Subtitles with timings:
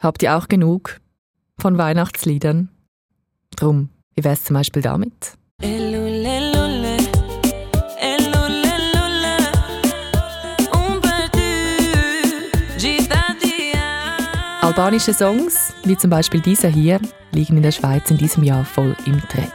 [0.00, 1.00] Habt ihr auch genug
[1.58, 2.68] von Weihnachtsliedern?
[3.56, 5.36] Drum, wie wär's zum Beispiel damit?
[14.60, 17.00] Albanische Songs, wie zum Beispiel dieser hier,
[17.32, 19.50] liegen in der Schweiz in diesem Jahr voll im Trend.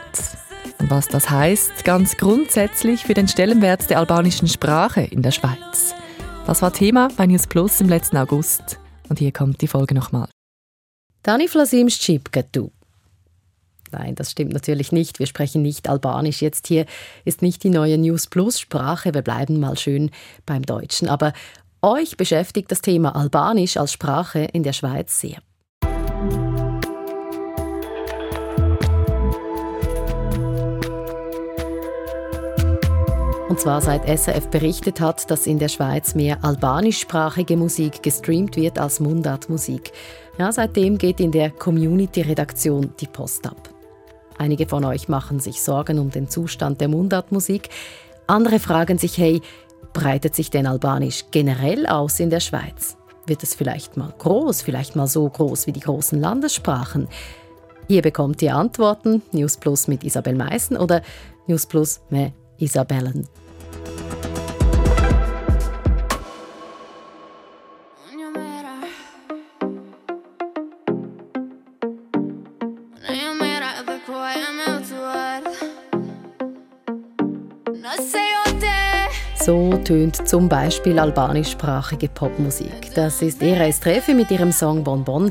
[0.78, 5.94] Und was das heißt, ganz grundsätzlich für den Stellenwert der albanischen Sprache in der Schweiz.
[6.46, 8.78] Das war Thema bei News Plus im letzten August.
[9.08, 10.33] Und hier kommt die Folge nochmal.
[11.24, 12.68] Dani Flasim Scipketu.
[13.90, 15.18] Nein, das stimmt natürlich nicht.
[15.18, 16.42] Wir sprechen nicht Albanisch.
[16.42, 16.84] Jetzt hier
[17.24, 19.14] ist nicht die neue News Plus Sprache.
[19.14, 20.10] Wir bleiben mal schön
[20.44, 21.08] beim Deutschen.
[21.08, 21.32] Aber
[21.80, 25.38] euch beschäftigt das Thema Albanisch als Sprache in der Schweiz sehr.
[33.48, 38.78] Und zwar seit SRF berichtet hat, dass in der Schweiz mehr albanischsprachige Musik gestreamt wird
[38.78, 39.92] als Mundartmusik.
[40.38, 43.70] Ja, seitdem geht in der Community-Redaktion die Post ab.
[44.36, 47.68] Einige von euch machen sich Sorgen um den Zustand der Mundartmusik.
[48.26, 49.40] Andere fragen sich, hey,
[49.92, 52.96] breitet sich denn Albanisch generell aus in der Schweiz?
[53.26, 57.08] Wird es vielleicht mal groß, vielleicht mal so groß wie die großen Landessprachen?
[57.86, 61.02] Ihr bekommt die Antworten, News Plus mit Isabel Meissen oder
[61.46, 63.28] News Plus mit Isabellen.
[79.44, 82.94] So tönt zum Beispiel albanischsprachige Popmusik.
[82.94, 85.30] Das ist Era Estrefe mit ihrem Song Bon Bon.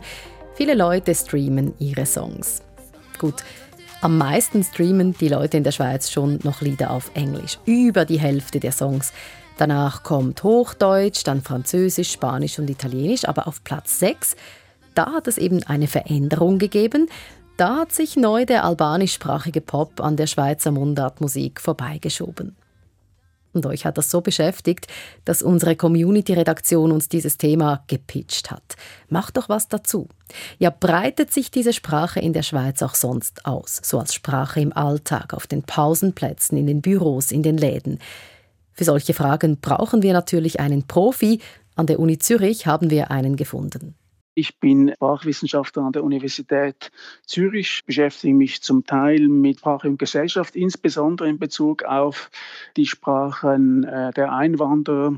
[0.53, 2.61] Viele Leute streamen ihre Songs.
[3.17, 3.43] Gut,
[4.01, 7.57] am meisten streamen die Leute in der Schweiz schon noch Lieder auf Englisch.
[7.65, 9.13] Über die Hälfte der Songs.
[9.57, 13.27] Danach kommt Hochdeutsch, dann Französisch, Spanisch und Italienisch.
[13.27, 14.35] Aber auf Platz 6,
[14.93, 17.09] da hat es eben eine Veränderung gegeben.
[17.57, 22.55] Da hat sich neu der albanischsprachige Pop an der Schweizer Mundartmusik vorbeigeschoben.
[23.53, 24.87] Und euch hat das so beschäftigt,
[25.25, 28.75] dass unsere Community-Redaktion uns dieses Thema gepitcht hat.
[29.09, 30.09] Macht doch was dazu.
[30.57, 34.73] Ja, breitet sich diese Sprache in der Schweiz auch sonst aus, so als Sprache im
[34.73, 37.99] Alltag, auf den Pausenplätzen, in den Büros, in den Läden?
[38.73, 41.39] Für solche Fragen brauchen wir natürlich einen Profi.
[41.75, 43.95] An der Uni Zürich haben wir einen gefunden.
[44.35, 46.91] Ich bin Sprachwissenschaftler an der Universität
[47.25, 52.31] Zürich, beschäftige mich zum Teil mit Sprache und Gesellschaft, insbesondere in Bezug auf
[52.75, 55.15] die Sprachen äh, der Einwanderer,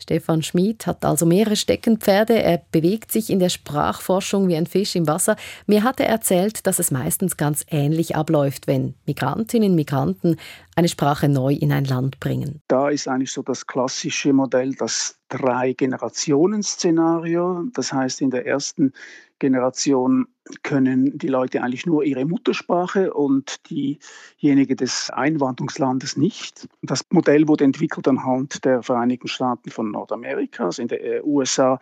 [0.00, 2.40] Stefan Schmid hat also mehrere Steckenpferde.
[2.40, 5.36] Er bewegt sich in der Sprachforschung wie ein Fisch im Wasser.
[5.66, 10.36] Mir hat er erzählt, dass es meistens ganz ähnlich abläuft, wenn Migrantinnen und Migranten
[10.78, 12.62] eine Sprache neu in ein Land bringen.
[12.68, 17.64] Da ist eigentlich so das klassische Modell, das Drei-Generationen-Szenario.
[17.74, 18.92] Das heißt, in der ersten
[19.40, 20.28] Generation
[20.62, 26.68] können die Leute eigentlich nur ihre Muttersprache und diejenige des Einwanderungslandes nicht.
[26.82, 30.78] Das Modell wurde entwickelt anhand der Vereinigten Staaten von Nordamerikas.
[30.78, 31.80] In den USA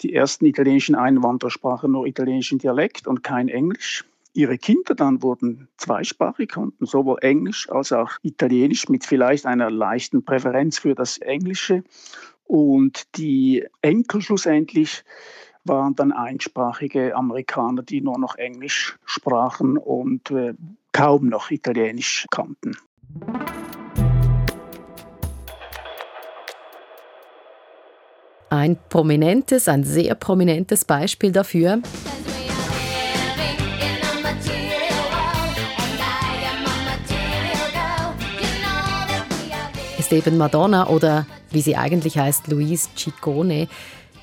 [0.00, 4.06] die ersten italienischen Einwanderer sprachen nur italienischen Dialekt und kein Englisch.
[4.38, 10.24] Ihre Kinder dann wurden zweisprachig, konnten sowohl Englisch als auch Italienisch mit vielleicht einer leichten
[10.24, 11.82] Präferenz für das Englische.
[12.44, 15.02] Und die Enkel schlussendlich
[15.64, 20.54] waren dann einsprachige Amerikaner, die nur noch Englisch sprachen und äh,
[20.92, 22.76] kaum noch Italienisch kannten.
[28.50, 31.82] Ein prominentes, ein sehr prominentes Beispiel dafür.
[40.10, 43.68] Ist eben Madonna oder wie sie eigentlich heißt, Louise Ciccone.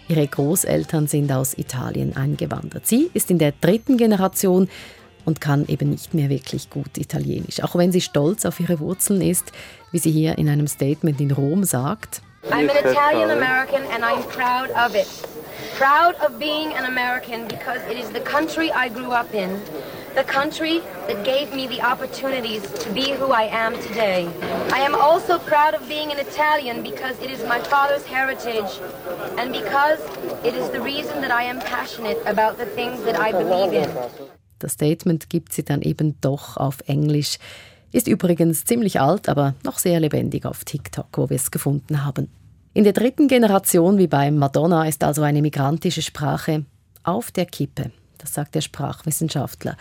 [0.08, 2.88] Ihre Großeltern sind aus Italien eingewandert.
[2.88, 4.68] Sie ist in der dritten Generation
[5.26, 9.22] und kann eben nicht mehr wirklich gut Italienisch, auch wenn sie stolz auf ihre Wurzeln
[9.22, 9.52] ist,
[9.92, 12.22] wie sie hier in einem Statement in Rom sagt.
[12.50, 15.08] I'm an Italian American and I'm proud of it.
[15.78, 19.50] Proud of being an American because it is the country I grew up in.
[20.16, 24.30] The country that gave me the opportunities to be who I am today.
[24.72, 28.80] I am also proud of being an Italian because it is my father's heritage
[29.38, 30.00] and because
[30.46, 33.90] it is the reason that I am passionate about the things that I believe in.
[34.60, 37.38] Das Statement gibt sie dann eben doch auf Englisch.
[37.92, 42.30] Ist übrigens ziemlich alt, aber noch sehr lebendig auf TikTok, wo wir es gefunden haben.
[42.74, 46.64] In der dritten Generation wie bei Madonna ist also eine migrantische Sprache
[47.04, 47.92] auf der Kippe.
[48.26, 49.78] Das sagt der Sprachwissenschaftler.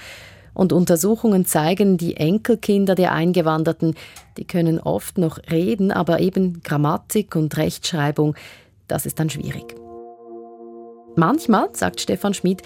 [0.52, 3.94] Und Untersuchungen zeigen, die Enkelkinder der Eingewanderten,
[4.37, 8.37] die können oft noch reden, aber eben Grammatik und Rechtschreibung,
[8.87, 9.75] das ist dann schwierig.
[11.17, 12.62] Manchmal, sagt Stefan Schmid,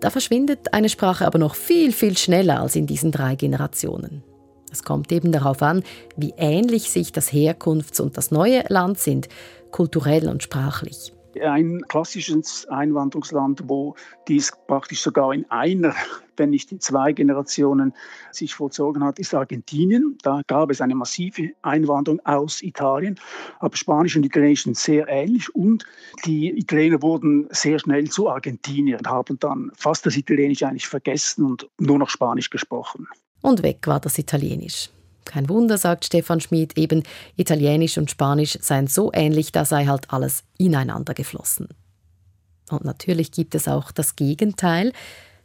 [0.00, 4.24] Da verschwindet eine Sprache aber noch viel, viel schneller als in diesen drei Generationen.
[4.72, 5.84] Es kommt eben darauf an,
[6.16, 9.28] wie ähnlich sich das Herkunfts- und das neue Land sind,
[9.70, 11.12] kulturell und sprachlich.
[11.40, 13.94] Ein klassisches Einwanderungsland, wo
[14.28, 15.94] dies praktisch sogar in einer,
[16.36, 17.94] wenn nicht in zwei Generationen
[18.30, 20.18] sich vollzogen hat, ist Argentinien.
[20.22, 23.18] Da gab es eine massive Einwanderung aus Italien.
[23.60, 25.84] Aber Spanisch und Italienisch sind sehr ähnlich und
[26.24, 31.44] die Italiener wurden sehr schnell zu Argentiniern und haben dann fast das Italienische eigentlich vergessen
[31.44, 33.06] und nur noch Spanisch gesprochen.
[33.42, 34.90] Und weg war das Italienisch.
[35.24, 37.02] Kein Wunder, sagt Stefan Schmid, eben
[37.36, 41.68] Italienisch und Spanisch seien so ähnlich, da sei halt alles ineinander geflossen.
[42.70, 44.92] Und natürlich gibt es auch das Gegenteil,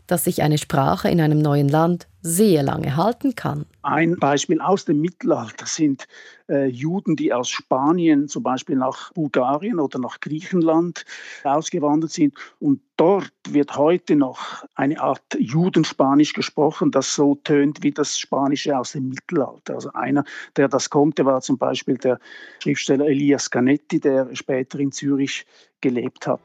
[0.07, 3.65] dass sich eine Sprache in einem neuen Land sehr lange halten kann.
[3.83, 6.07] Ein Beispiel aus dem Mittelalter sind
[6.50, 11.06] äh, Juden, die aus Spanien zum Beispiel nach Bulgarien oder nach Griechenland
[11.44, 12.33] ausgewandert sind.
[12.59, 18.77] Und dort wird heute noch eine Art Judenspanisch gesprochen, das so tönt wie das Spanische
[18.77, 19.75] aus dem Mittelalter.
[19.75, 20.25] Also einer,
[20.57, 22.19] der das konnte, war zum Beispiel der
[22.59, 25.45] Schriftsteller Elias Canetti, der später in Zürich
[25.80, 26.42] gelebt hat.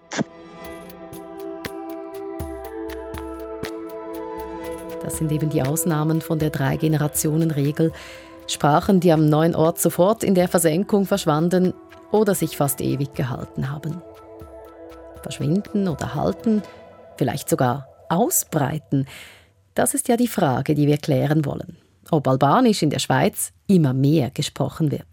[5.02, 7.93] Das sind eben die Ausnahmen von der Drei-Generationen-Regel.
[8.46, 11.75] Sprachen, die am neuen Ort sofort in der Versenkung verschwanden
[12.10, 14.02] oder sich fast ewig gehalten haben.
[15.22, 16.62] Verschwinden oder halten,
[17.16, 19.06] vielleicht sogar ausbreiten,
[19.75, 21.78] das ist ja die Frage, die wir klären wollen.
[22.10, 25.06] Ob Albanisch in der Schweiz immer mehr gesprochen wird.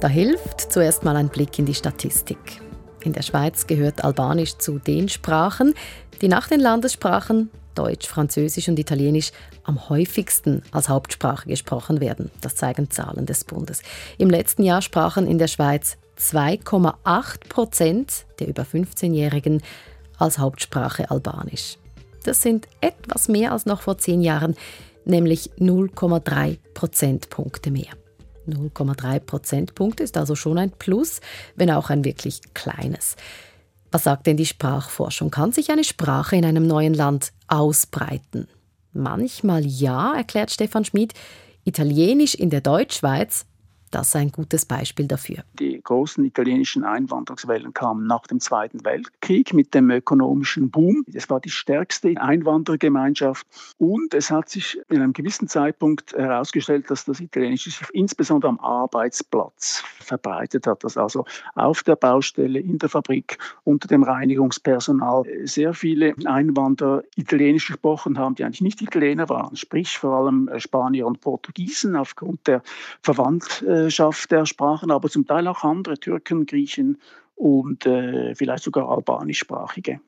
[0.00, 2.60] Da hilft zuerst mal ein Blick in die Statistik.
[3.08, 5.72] In der Schweiz gehört Albanisch zu den Sprachen,
[6.20, 9.32] die nach den Landessprachen Deutsch, Französisch und Italienisch
[9.64, 12.30] am häufigsten als Hauptsprache gesprochen werden.
[12.42, 13.80] Das zeigen Zahlen des Bundes.
[14.18, 19.62] Im letzten Jahr sprachen in der Schweiz 2,8 Prozent der über 15-Jährigen
[20.18, 21.78] als Hauptsprache Albanisch.
[22.24, 24.54] Das sind etwas mehr als noch vor zehn Jahren,
[25.06, 27.94] nämlich 0,3 Prozentpunkte mehr.
[28.48, 31.20] 0,3 Prozentpunkte ist also schon ein Plus,
[31.56, 33.16] wenn auch ein wirklich kleines.
[33.90, 35.30] Was sagt denn die Sprachforschung?
[35.30, 38.48] Kann sich eine Sprache in einem neuen Land ausbreiten?
[38.92, 41.14] Manchmal ja, erklärt Stefan Schmid.
[41.64, 43.46] Italienisch in der Deutschschweiz
[43.94, 45.38] das ist ein gutes Beispiel dafür.
[45.58, 51.04] Die großen italienischen Einwanderungswellen kamen nach dem Zweiten Weltkrieg mit dem ökonomischen Boom.
[51.12, 53.46] Es war die stärkste Einwanderergemeinschaft
[53.78, 58.60] und es hat sich in einem gewissen Zeitpunkt herausgestellt, dass das Italienische sich insbesondere am
[58.60, 61.24] Arbeitsplatz verbreitet hat, dass also
[61.54, 68.34] auf der Baustelle, in der Fabrik, unter dem Reinigungspersonal sehr viele Einwanderer Italienisch gesprochen haben,
[68.34, 72.62] die eigentlich nicht Italiener waren, sprich vor allem Spanier und Portugiesen aufgrund der
[73.02, 76.98] Verwandtschaft Gemeinschaft der Sprachen, aber zum Teil auch andere, Türken, Griechen
[77.36, 80.00] und äh, vielleicht sogar albanischsprachige.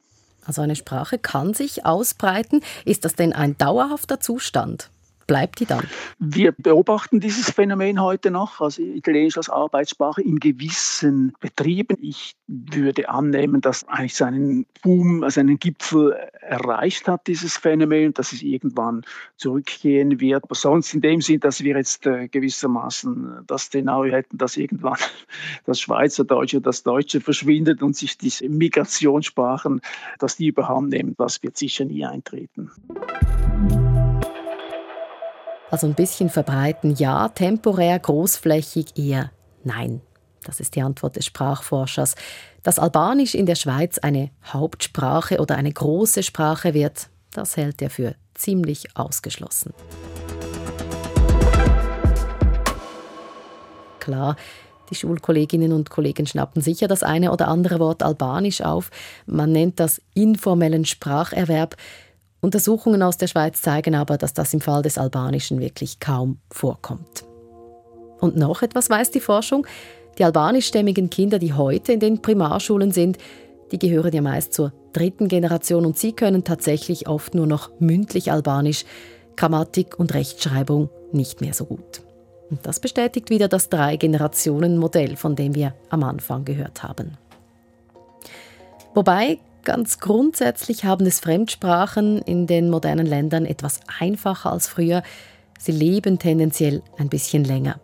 [0.44, 2.62] Also eine Sprache kann sich ausbreiten.
[2.84, 4.90] Ist das denn ein dauerhafter Zustand?
[5.30, 5.84] bleibt die dann?
[6.18, 11.96] Wir beobachten dieses Phänomen heute noch, also Italienisch als Arbeitssprache in gewissen Betrieben.
[12.00, 16.16] Ich würde annehmen, dass eigentlich seinen Boom, seinen Gipfel
[16.50, 19.02] erreicht hat, dieses Phänomen, dass es irgendwann
[19.36, 20.44] zurückgehen wird.
[20.44, 24.98] Aber sonst in dem Sinn, dass wir jetzt äh, gewissermaßen das Szenario hätten, dass irgendwann
[25.64, 29.80] das Schweizerdeutsche, das Deutsche verschwindet und sich diese Migrationssprachen,
[30.18, 32.70] dass die überhand nehmen, das wird sicher nie eintreten.
[35.70, 39.30] Also ein bisschen verbreiten ja, temporär, großflächig eher
[39.62, 40.00] nein.
[40.44, 42.14] Das ist die Antwort des Sprachforschers.
[42.62, 47.90] Dass Albanisch in der Schweiz eine Hauptsprache oder eine große Sprache wird, das hält er
[47.90, 49.72] für ziemlich ausgeschlossen.
[54.00, 54.36] Klar,
[54.90, 58.90] die Schulkolleginnen und Kollegen schnappen sicher das eine oder andere Wort Albanisch auf.
[59.26, 61.76] Man nennt das informellen Spracherwerb.
[62.40, 67.24] Untersuchungen aus der Schweiz zeigen aber, dass das im Fall des Albanischen wirklich kaum vorkommt.
[68.18, 69.66] Und noch etwas weiß die Forschung.
[70.20, 73.16] Die albanischstämmigen Kinder, die heute in den Primarschulen sind,
[73.72, 78.30] die gehören ja meist zur dritten Generation und sie können tatsächlich oft nur noch mündlich
[78.30, 78.84] Albanisch,
[79.36, 82.02] Grammatik und Rechtschreibung nicht mehr so gut.
[82.50, 87.16] Und das bestätigt wieder das Drei-Generationen-Modell, von dem wir am Anfang gehört haben.
[88.94, 95.02] Wobei Ganz grundsätzlich haben es Fremdsprachen in den modernen Ländern etwas einfacher als früher.
[95.58, 97.78] Sie leben tendenziell ein bisschen länger.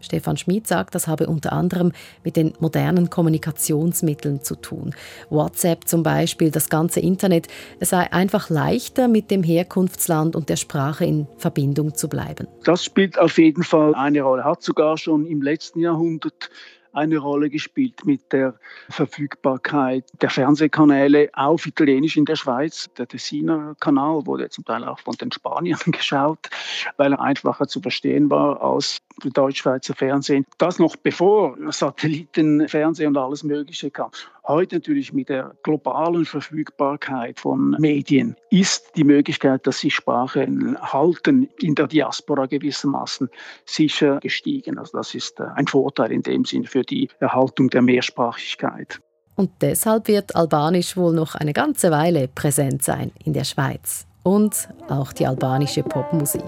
[0.00, 1.92] Stefan Schmid sagt, das habe unter anderem
[2.24, 4.94] mit den modernen Kommunikationsmitteln zu tun.
[5.30, 7.48] WhatsApp zum Beispiel, das ganze Internet,
[7.80, 12.46] es sei einfach leichter, mit dem Herkunftsland und der Sprache in Verbindung zu bleiben.
[12.64, 16.50] Das spielt auf jeden Fall eine Rolle, hat sogar schon im letzten Jahrhundert
[16.92, 18.54] eine Rolle gespielt mit der
[18.88, 22.90] Verfügbarkeit der Fernsehkanäle auf Italienisch in der Schweiz.
[22.98, 26.48] Der Tessiner Kanal wurde zum Teil auch von den Spaniern geschaut,
[26.96, 30.44] weil er einfacher zu verstehen war als Deutschschweizer Fernsehen.
[30.58, 34.10] Das noch bevor Satellitenfernsehen und alles Mögliche kam.
[34.46, 41.48] Heute natürlich mit der globalen Verfügbarkeit von Medien ist die Möglichkeit, dass sich Sprachen halten,
[41.60, 43.28] in der Diaspora gewissermaßen
[43.66, 44.78] sicher gestiegen.
[44.78, 49.00] Also das ist äh, ein Vorteil in dem Sinn für die Erhaltung der Mehrsprachigkeit.
[49.36, 54.06] Und deshalb wird Albanisch wohl noch eine ganze Weile präsent sein in der Schweiz.
[54.24, 56.42] Und auch die albanische Popmusik.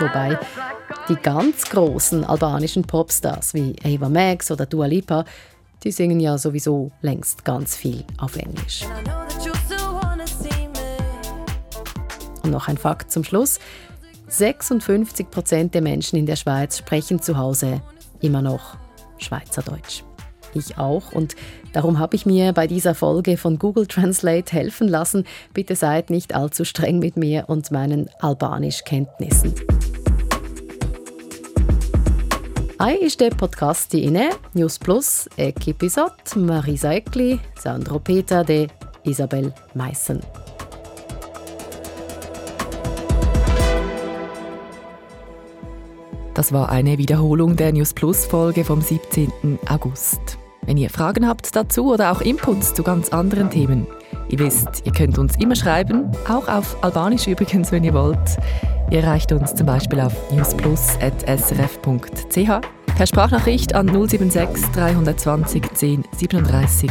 [0.00, 0.38] Wobei
[1.10, 5.26] die ganz großen albanischen Popstars wie Ava Max oder Dua Lipa,
[5.84, 8.84] die singen ja sowieso längst ganz viel auf Englisch.
[12.42, 13.58] Und noch ein Fakt zum Schluss.
[14.28, 17.82] 56 Prozent der Menschen in der Schweiz sprechen zu Hause
[18.20, 18.78] immer noch
[19.18, 20.02] Schweizerdeutsch.
[20.54, 21.36] Ich auch und
[21.72, 25.24] darum habe ich mir bei dieser Folge von Google Translate helfen lassen.
[25.54, 29.54] Bitte seid nicht allzu streng mit mir und meinen Albanisch-Kenntnissen.
[32.82, 38.68] Hai ist der Podcast inne News Plus episod Marisa Eckli, Sandro Peter de
[39.04, 40.20] Isabel Meissen.
[46.32, 49.58] Das war eine Wiederholung der News Plus Folge vom 17.
[49.68, 50.38] August.
[50.62, 53.86] Wenn ihr Fragen habt dazu oder auch Inputs zu ganz anderen Themen,
[54.30, 58.38] ihr wisst, ihr könnt uns immer schreiben, auch auf Albanisch übrigens, wenn ihr wollt.
[58.90, 62.60] Ihr erreicht uns zum Beispiel auf newsplus.srf.ch
[62.96, 66.90] per Sprachnachricht an 076 320 10 37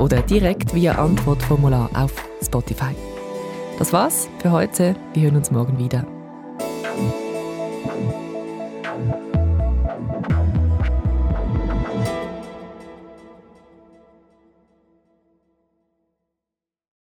[0.00, 2.94] oder direkt via Antwortformular auf Spotify.
[3.78, 4.96] Das war's für heute.
[5.12, 6.06] Wir hören uns morgen wieder.